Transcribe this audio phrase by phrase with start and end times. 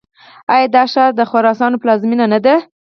[0.53, 2.55] آیا دا ښار د خرسونو پلازمینه نه ده؟